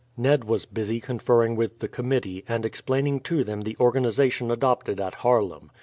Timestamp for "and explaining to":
2.49-3.43